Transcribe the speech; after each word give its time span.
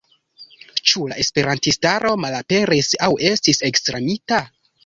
Ĉu 0.91 1.03
la 1.11 1.17
esperantistaro 1.25 2.15
malaperis 2.23 2.91
aŭ 3.09 3.13
estis 3.33 3.63
ekstermita? 3.73 4.43